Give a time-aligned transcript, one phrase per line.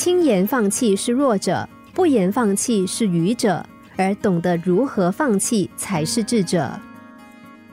[0.00, 3.62] 轻言放弃是弱者，不言放弃是愚者，
[3.98, 6.72] 而懂得如何放弃才是智者。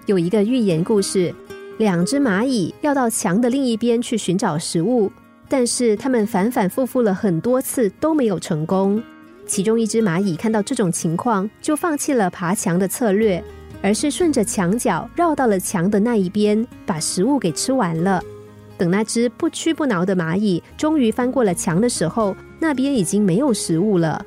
[0.08, 1.34] 有一个寓言故事，
[1.78, 5.10] 两只蚂蚁要到墙的另一边去寻找食物，
[5.48, 9.02] 但是它们反反复复了很多次都没有成功。
[9.46, 13.42] 其中一只蚂蚁看到这种情况，就放弃了爬墙的策略，
[13.82, 18.22] 而是顺着墙角绕到了墙的那一边，把食物给吃完了。
[18.78, 24.24] 等那只不屈不挠的蚂蚁终于翻过了墙的时候，那边已经没有食物了。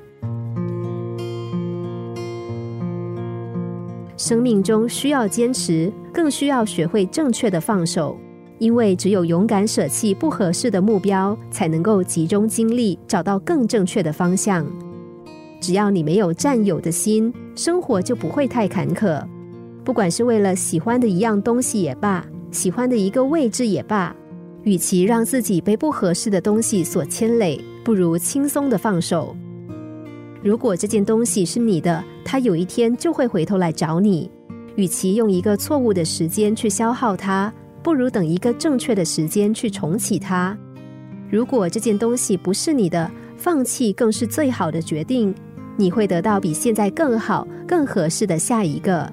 [4.17, 8.19] 生命中需要坚持，更需要学会正确的放手，
[8.59, 14.67] 因为只有勇敢舍弃不合适的目标，才能够集中精力找到更正确的方向。
[15.59, 19.23] 只要你没有占有的心，生活就不会太坎坷。
[19.85, 24.15] 不管是为了喜欢的一样东西也罢，喜欢的一个位置也罢，
[24.65, 29.35] 与其让自己被不合适的东西所牵累，不如轻松的放手。
[30.43, 34.31] 如果这件东西是你的，它有一天就会回头来找你。
[34.77, 37.53] 与其用一个错误的时间去消耗它，
[37.83, 40.57] 不如等一个正确的时间去重启它。
[41.31, 45.35] 如果这件东西不是你的，放弃更是最好的决定。
[45.77, 49.11] 你会得到比现在更好、更合适的下一个。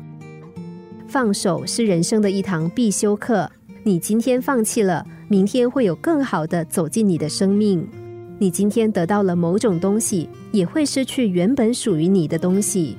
[1.07, 3.49] 放手是人生的一堂必修课。
[3.87, 7.87] 你今天放弃了，明天会有更好的走进你的生命。
[8.37, 12.97] 你今天得到了某种东西，也会失去原本属于你的东西。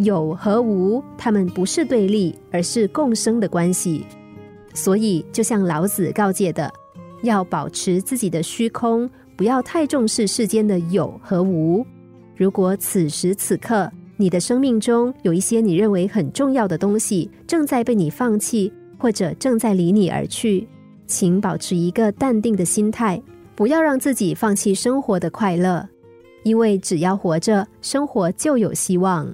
[0.00, 4.04] 有和无，它们不是对立，而是共生的关系。
[4.74, 6.70] 所以，就像老子告诫的，
[7.22, 11.82] 要保持自己的虚空，不要太重视世间的有和无。
[12.36, 20.68] 如果此时此刻你的生命中有一些你认为很重要的东西正在被你放弃，或者正在离你而去，
[21.06, 23.22] 请保持一个淡定的心态，
[23.54, 25.88] 不要让自己放弃生活的快乐，
[26.42, 29.32] 因为只要活着，生活就有希望。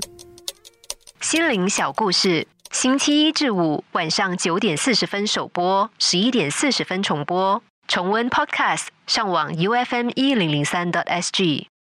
[1.21, 7.63] 心灵小故事，星期一至五晚上九点四十分首播，十一点四十分重播。
[7.89, 11.72] 重温 Podcast，上网 U F M 一零零三 t S G。